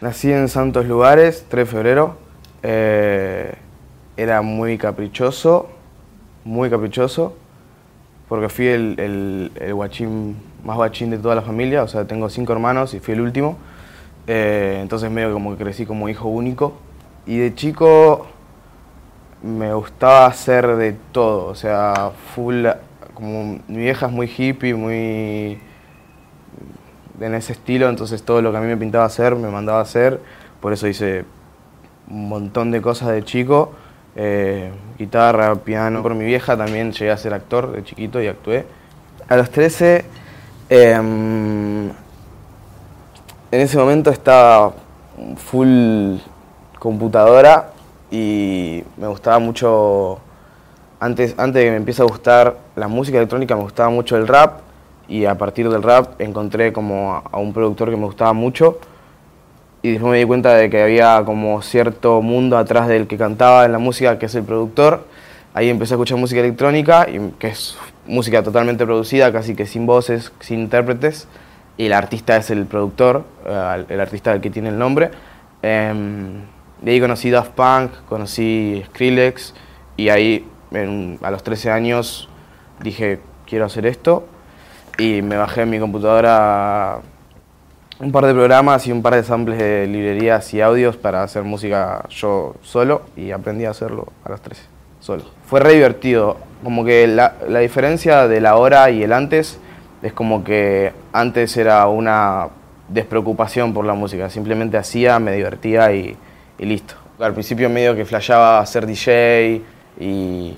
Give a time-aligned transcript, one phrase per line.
[0.00, 2.16] Nací en Santos Lugares, 3 de febrero.
[2.62, 3.54] Eh,
[4.16, 5.68] era muy caprichoso,
[6.44, 7.36] muy caprichoso,
[8.28, 12.52] porque fui el, el, guachín más guachín de toda la familia, o sea, tengo cinco
[12.52, 13.56] hermanos y fui el último.
[14.26, 16.74] Eh, entonces medio como que crecí como hijo único.
[17.26, 18.26] Y de chico
[19.42, 22.66] me gustaba hacer de todo, o sea, full,
[23.14, 25.60] como mi vieja es muy hippie, muy
[27.20, 30.20] en ese estilo, entonces todo lo que a mí me pintaba hacer, me mandaba hacer,
[30.60, 31.24] por eso hice
[32.08, 33.72] un montón de cosas de chico,
[34.16, 36.02] eh, guitarra, piano.
[36.02, 38.66] Por mi vieja también llegué a ser actor de chiquito y actué.
[39.28, 40.04] A los 13,
[40.68, 41.88] em,
[43.50, 44.72] en ese momento estaba
[45.36, 46.16] full
[46.78, 47.70] computadora
[48.10, 50.18] y me gustaba mucho,
[51.00, 54.28] antes, antes de que me empiece a gustar la música electrónica, me gustaba mucho el
[54.28, 54.63] rap
[55.08, 58.78] y a partir del rap encontré como a un productor que me gustaba mucho
[59.84, 63.66] y después me di cuenta de que había como cierto mundo atrás del que cantaba
[63.66, 65.04] en la música, que es el productor.
[65.52, 67.06] Ahí empecé a escuchar música electrónica,
[67.38, 71.28] que es música totalmente producida, casi que sin voces, sin intérpretes,
[71.76, 75.10] y el artista es el productor, eh, el artista del que tiene el nombre.
[75.60, 76.40] Em,
[76.80, 79.54] de ahí conocí Daft Punk, conocí Skrillex,
[79.98, 80.48] y ahí
[81.20, 82.30] a los 13 años
[82.80, 84.24] dije, quiero hacer esto,
[84.98, 87.00] y me bajé en mi computadora
[88.00, 91.42] un par de programas y un par de samples de librerías y audios para hacer
[91.42, 94.62] música yo solo y aprendí a hacerlo a los 13,
[95.00, 95.24] solo.
[95.46, 99.58] Fue re divertido, como que la, la diferencia del ahora y el antes
[100.02, 102.48] es como que antes era una
[102.88, 106.16] despreocupación por la música, simplemente hacía, me divertía y,
[106.58, 106.94] y listo.
[107.18, 109.62] Al principio medio que flashaba ser DJ
[109.98, 110.54] y,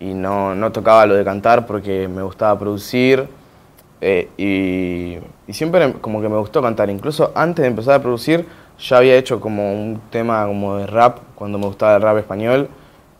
[0.00, 3.26] y no, no tocaba lo de cantar porque me gustaba producir
[4.00, 6.90] eh, y, siempre como que me gustó cantar.
[6.90, 8.46] Incluso antes de empezar a producir
[8.78, 12.68] ya había hecho como un tema como de rap cuando me gustaba el rap español,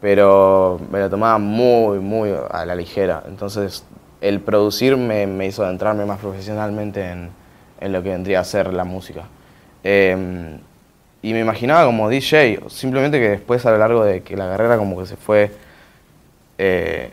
[0.00, 3.22] pero me lo tomaba muy, muy a la ligera.
[3.26, 3.84] Entonces
[4.20, 7.30] el producir me, me hizo adentrarme más profesionalmente en,
[7.80, 9.24] en, lo que vendría a ser la música.
[9.82, 10.58] Em,
[11.22, 14.78] y me imaginaba como DJ, simplemente que después a lo largo de que la carrera
[14.78, 15.50] como que se fue
[16.58, 17.10] eh,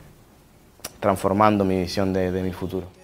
[1.00, 2.97] transformando mi visión de, de mi futuro.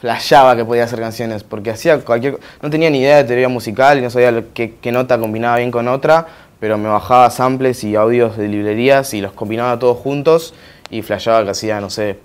[0.00, 2.38] Flashaba que podía hacer canciones, porque hacía cualquier...
[2.62, 5.88] No tenía ni idea de teoría musical y no sabía qué, nota combinaba bien con
[5.88, 6.26] otra,
[6.58, 10.54] pero me bajaba samples y audios de librerías y los combinaba todos juntos
[10.88, 12.18] y flashaba que hacía, no sé...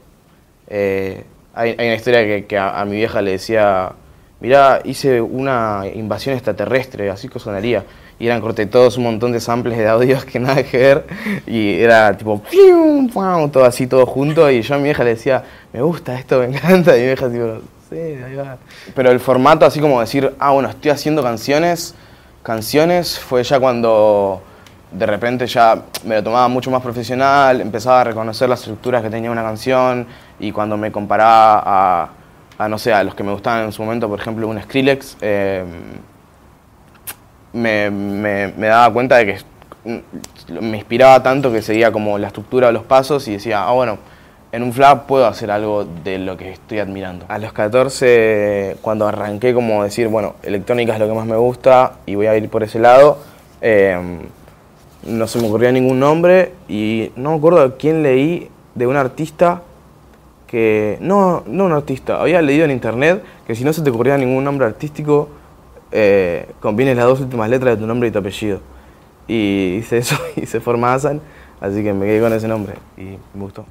[0.67, 3.93] Eh, hay, una historia que, a, mi vieja le decía,
[4.39, 7.83] mirá, hice una invasión extraterrestre, así que sonaría
[8.17, 11.05] y eran corte todos un montón de samples de audios que nada que ver
[11.45, 12.41] y era tipo
[13.51, 15.43] todo así todo junto y yo a mi vieja le decía
[15.73, 17.59] me gusta esto me encanta y mi vieja tipo
[17.89, 18.57] sí ahí va
[18.93, 21.93] pero el formato así como decir ah bueno estoy haciendo canciones
[22.43, 24.41] canciones fue ya cuando
[24.91, 29.09] de repente ya me lo tomaba mucho más profesional empezaba a reconocer las estructuras que
[29.09, 30.07] tenía una canción
[30.39, 32.11] y cuando me comparaba
[32.57, 35.17] a, no sé a los que me gustaban en su momento por ejemplo un Skrillex
[35.19, 35.65] eh,
[37.55, 39.37] me, me, daba cuenta de que
[40.59, 43.97] me inspiraba tanto que seguía como la estructura de los pasos y decía, ah, bueno,
[44.51, 47.25] en un flap puedo hacer algo de lo que estoy admirando.
[47.29, 51.93] A los 14, cuando arranqué como decir, bueno, electrónica es lo que más me gusta
[52.05, 53.19] y voy a ir por ese lado,
[53.61, 54.19] em,
[55.03, 58.97] no se me ocurría ningún nombre y no me acuerdo a quién leí de un
[58.97, 59.61] artista
[60.47, 64.17] que, no, no un artista, había leído en internet que si no se te ocurría
[64.17, 65.29] ningún nombre artístico,
[65.97, 68.59] eh, combines las dos últimas letras de tu nombre y tu apellido.
[69.29, 71.21] Y hice eso y se forma Hassan,
[71.61, 73.65] así que me quedé con ese nombre y me gustó.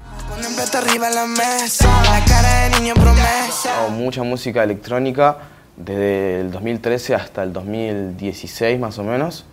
[3.79, 5.37] Hago mucha música electrónica
[5.77, 9.45] desde el 2013 hasta el 2016 más o menos.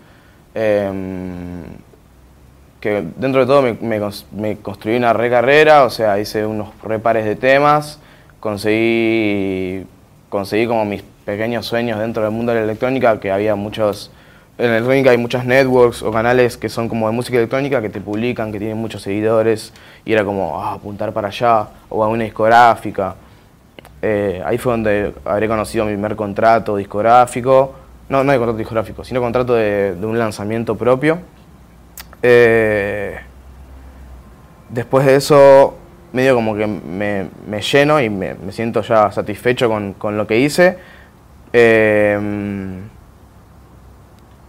[0.56, 1.64] Em,
[2.80, 7.36] que dentro de todo me, construí una re carrera, o sea, hice unos repares de
[7.36, 8.00] temas,
[8.40, 9.86] conseguí,
[10.30, 14.12] conseguí como mis pequeños sueños dentro del mundo de la electrónica, que había muchos,
[14.58, 17.90] en la electrónica hay muchas networks o canales que son como de música electrónica que
[17.90, 19.74] te publican, que tienen muchos seguidores,
[20.06, 23.16] y era como ah, apuntar para allá, o a una discográfica.
[24.02, 27.76] Eh, ahí fue donde habré conocido mi primer contrato discográfico,
[28.10, 31.20] no, no de contrato discográfico, sino contrato de, un lanzamiento propio.
[32.24, 33.16] Eh,
[34.70, 35.78] después de eso,
[36.14, 40.78] medio como que me, lleno y me, siento ya satisfecho con, con lo que hice
[41.54, 42.82] Em,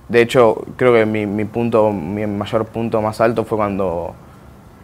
[0.08, 4.14] de hecho, creo que mi, punto, mi mayor punto más alto fue cuando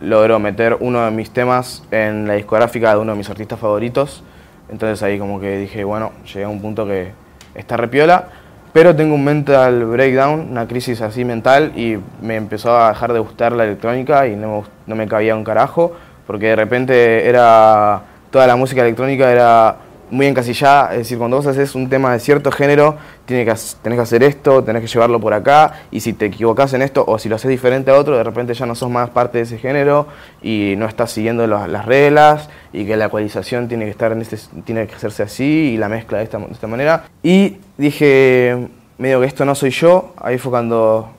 [0.00, 4.22] logró meter uno de mis temas en la discográfica de uno de mis artistas favoritos,
[4.70, 7.12] Entonces ahí como que dije, bueno, llegué a un punto que
[7.54, 8.28] está repiola,
[8.72, 13.18] pero tengo un mental breakdown, una crisis así mental y me empezó a dejar de
[13.18, 15.92] gustar la electrónica y no me, no me cabía un carajo,
[16.26, 19.76] porque de repente era, toda la música electrónica era
[20.10, 22.96] muy encasillada, es decir, cuando vos haces un tema de cierto género,
[23.26, 26.72] tienes que, tenés que hacer esto, tenés que llevarlo por acá, y si te equivocas
[26.74, 29.10] en esto, o si lo haces diferente a otro, de repente ya no sos más
[29.10, 30.06] parte de ese género,
[30.42, 34.38] y no estás siguiendo las reglas, y que la ecualización tiene que estar en este,
[34.64, 37.04] tiene que hacerse así, y la mezcla de esta, de esta manera.
[37.22, 38.68] Y dije,
[38.98, 41.10] medio que esto no soy yo, ahí fue cuando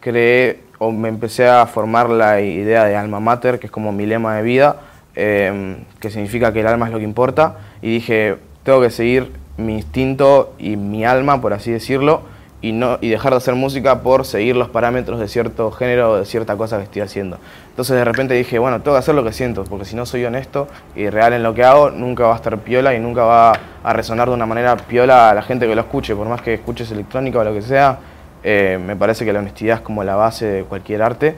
[0.00, 4.06] creé, o me empecé a formar la idea de alma mater, que es como mi
[4.06, 4.76] lema de vida,
[5.16, 9.32] eh, que significa que el alma es lo que importa, y dije, tengo que seguir
[9.56, 12.22] mi instinto y mi alma, por así decirlo,
[12.62, 16.16] y, no, y dejar de hacer música por seguir los parámetros de cierto género o
[16.16, 17.38] de cierta cosa que estoy haciendo.
[17.70, 20.24] Entonces de repente dije, bueno, tengo que hacer lo que siento, porque si no soy
[20.24, 23.52] honesto y real en lo que hago, nunca va a estar piola y nunca va
[23.84, 26.54] a resonar de una manera piola a la gente que lo escuche, por más que
[26.54, 27.98] escuches electrónica o lo que sea,
[28.42, 31.34] eh, me parece que la honestidad es como la base de cualquier arte,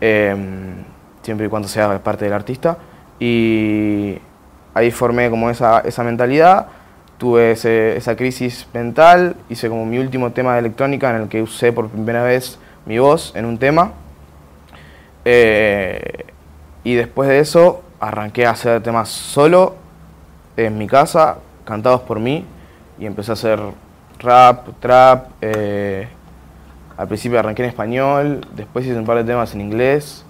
[0.00, 0.34] eh,
[1.22, 2.76] siempre y cuando sea parte del artista.
[3.18, 4.18] Y
[4.74, 6.66] ahí formé como esa, esa mentalidad,
[7.18, 11.72] tuve esa crisis mental, hice como mi último tema de electrónica en el que usé
[11.72, 13.92] por primera vez mi voz en un tema.
[15.24, 16.26] Eh,
[16.84, 19.74] y después de eso arranqué a hacer temas solo
[20.56, 22.44] en mi casa, cantados por mí,
[22.98, 23.60] y empecé a hacer
[24.18, 25.28] rap, trap.
[25.40, 26.08] Eh,
[26.96, 30.24] al principio arranqué en español, después hice un par de temas en inglés,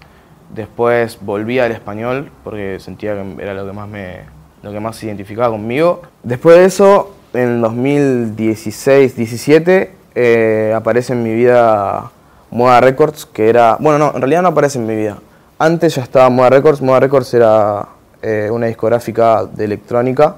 [0.53, 4.21] después volví al español porque sentía que era lo que más me,
[4.63, 6.01] lo que más identificaba conmigo.
[6.23, 12.11] Después de eso, en 2016-17, eh, aparece en mi vida
[12.51, 13.77] Moda Records, que era...
[13.79, 15.17] Bueno, no, en realidad no aparece en mi vida.
[15.59, 16.81] Antes ya estaba Moda Records.
[16.81, 17.87] Moda Records era
[18.21, 20.37] eh, una discográfica de electrónica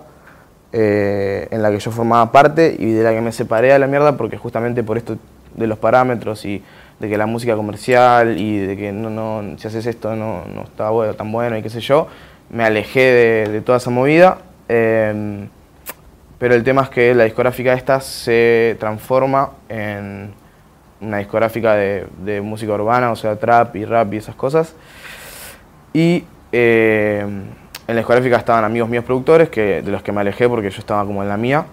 [0.72, 3.88] eh, en la que yo formaba parte y de la que me separé a la
[3.88, 5.18] mierda porque justamente por esto
[5.56, 6.62] de los parámetros y
[7.00, 10.64] de que la música comercial y de que no, no si haces esto no, no
[10.64, 12.08] está bueno, tan bueno y qué sé yo,
[12.50, 14.40] me alejé de, toda esa movida.
[14.68, 15.48] Em,
[16.38, 20.34] pero el tema es que la discográfica esta se transforma en
[21.02, 24.76] una discográfica de, música urbana, o sea, trap y rap y esas cosas.
[25.94, 27.44] Y em,
[27.88, 30.80] en la discográfica estaban amigos míos productores, que, de los que me alejé porque yo
[30.80, 31.66] estaba como en la mía.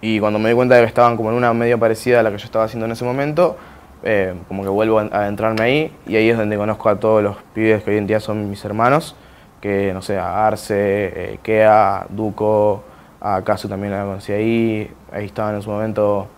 [0.00, 2.30] Y cuando me di cuenta de que estaban como en una medio parecida a la
[2.30, 3.56] que yo estaba haciendo en ese momento,
[4.04, 7.36] em, como que vuelvo a adentrarme ahí y ahí es donde conozco a todos los
[7.54, 9.16] pibes que hoy en día son mis hermanos
[9.64, 11.68] que no sé, a Arce, eh,
[12.10, 12.84] Duco,
[13.18, 16.28] a Casu también la conocí ahí, ahí estaban en su momento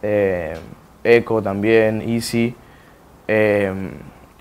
[0.00, 0.54] eh,
[1.02, 2.54] Eco también, Easy.
[3.26, 3.72] Eh,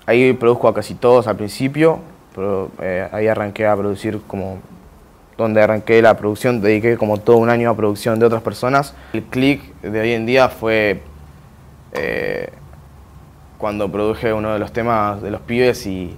[0.06, 2.02] ahí produzco a casi todos al principio,
[2.36, 4.60] pero eh, ahí arranqué a producir como
[5.36, 8.94] donde arranqué la producción, dediqué como todo un año a producción de otras personas.
[9.14, 11.02] El click de hoy en día fue
[13.60, 16.18] cuando produje uno de los temas de los pibes y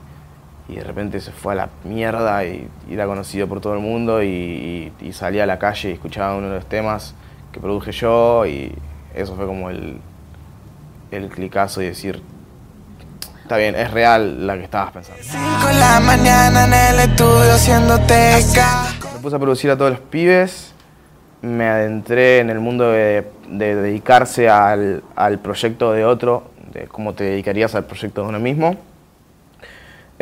[0.71, 4.23] y de repente se fue a la mierda y, era conocido por todo el mundo
[4.23, 7.13] y, salía a la calle y escuchaba uno de los temas
[7.51, 8.73] que produje yo y
[9.13, 9.99] eso fue como el,
[11.11, 12.23] el clicazo y decir,
[13.41, 15.21] está bien, es real la que estabas pensando.
[15.77, 18.37] la mañana en el estudio haciéndote
[19.13, 20.73] Me puse a producir a todos los pibes,
[21.41, 27.23] me adentré en el mundo de, dedicarse al, al proyecto de otro, de cómo te
[27.23, 28.77] dedicarías al proyecto de uno mismo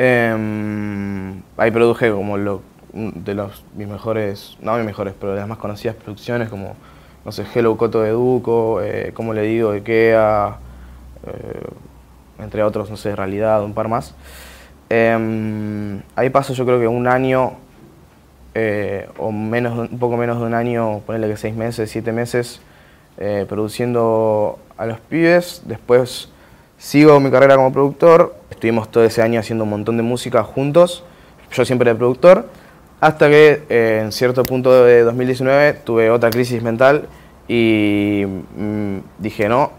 [0.01, 2.37] Em, ahí produje como
[2.93, 6.75] de los, mis mejores, no mis mejores, pero de las más conocidas producciones como,
[7.25, 10.55] no sé, Hello Coto de Duco, eh, como le digo, de Kea,
[11.27, 14.15] eh, entre otros, no sé, Realidad, un par más.
[14.89, 17.57] Em, ahí paso yo creo que un año,
[18.55, 22.61] eh, o menos, un poco menos de un año, ponerle que seis meses, siete meses,
[23.49, 26.29] produciendo a los pibes, después
[26.79, 31.03] Sigo mi carrera como productor, estuvimos todo ese año haciendo un montón de música juntos,
[31.51, 32.47] yo siempre de productor,
[33.01, 37.09] hasta que eh, en cierto punto de 2019 tuve otra crisis mental
[37.49, 39.73] y mm, dije, no,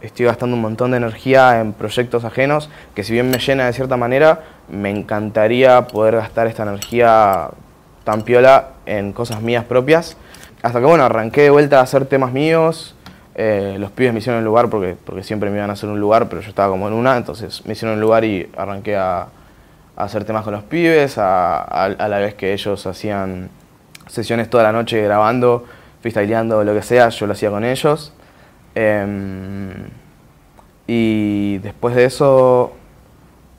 [0.00, 3.72] estoy gastando un montón de energía en proyectos ajenos, que si bien me llena de
[3.72, 7.48] cierta manera, me encantaría poder gastar esta energía
[8.04, 10.16] tan piola en cosas mías propias.
[10.62, 12.93] Hasta que bueno, arranqué de vuelta a hacer temas míos,
[13.34, 15.98] eh, los pibes me hicieron un lugar porque, porque siempre me iban a hacer un
[15.98, 19.28] lugar, pero yo estaba como en una, entonces me hicieron un lugar y arranqué a,
[19.96, 23.48] hacer temas con los pibes, a, la vez que ellos hacían
[24.08, 25.64] sesiones toda la noche grabando,
[26.00, 28.12] freestyleando, lo que sea, yo lo hacía con ellos.
[28.74, 29.70] Em,
[30.88, 32.72] y después de eso,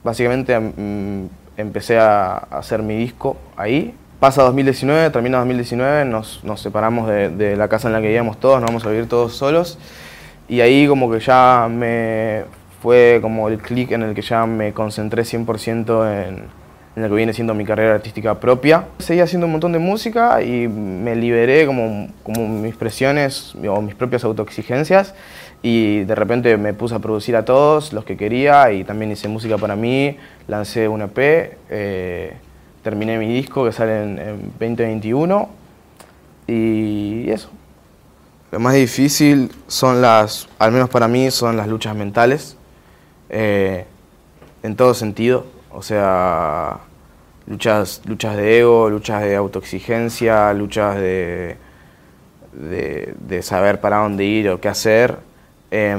[0.04, 3.94] básicamente mm, empecé a hacer mi disco ahí.
[4.26, 8.40] Pasa 2019, termina 2019, nos, nos separamos de, de, la casa en la que vivíamos
[8.40, 9.78] todos, nos vamos a vivir todos solos.
[10.48, 12.42] Y ahí como que ya me
[12.82, 16.42] fue como el clic en el que ya me concentré 100% en,
[16.96, 18.86] en lo que viene siendo mi carrera artística propia.
[18.98, 23.94] Seguí haciendo un montón de música y me liberé como, como mis presiones o mis
[23.94, 25.14] propias autoexigencias
[25.62, 29.28] y de repente me puse a producir a todos los que quería y también hice
[29.28, 30.16] música para mí,
[30.48, 31.16] lancé un EP,
[31.70, 32.32] eh,
[32.86, 35.48] terminé mi disco que sale en, en 2021
[36.46, 37.50] y eso.
[38.52, 42.56] Lo más difícil son las, al menos para mí, son las luchas mentales,
[43.28, 43.86] eh,
[44.62, 45.46] en todo sentido.
[45.72, 46.78] O sea,
[47.48, 51.56] luchas, luchas de ego, luchas de autoexigencia, luchas de,
[52.52, 55.18] de, de saber para dónde ir o qué hacer.
[55.72, 55.98] Eh,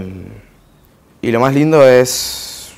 [1.22, 2.72] y lo más lindo es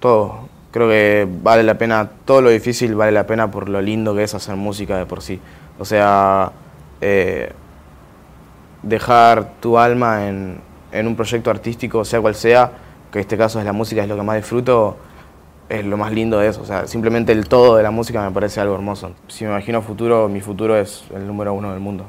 [0.00, 0.45] todo.
[0.76, 4.24] Creo que vale la pena, todo lo difícil vale la pena por lo lindo que
[4.24, 5.40] es hacer música de por sí.
[5.78, 6.52] O sea,
[7.00, 7.50] eh,
[8.82, 10.60] dejar tu alma en,
[10.92, 12.72] en, un proyecto artístico, sea cual sea,
[13.10, 14.98] que en este caso es la música, es lo que más disfruto,
[15.70, 16.60] es lo más lindo de eso.
[16.60, 19.12] O sea, simplemente el todo de la música me parece algo hermoso.
[19.28, 22.04] Si me imagino futuro, mi futuro es el número uno del mundo.